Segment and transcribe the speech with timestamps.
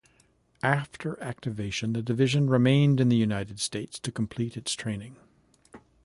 [0.63, 5.15] After activation the division remained in the United States to complete its training.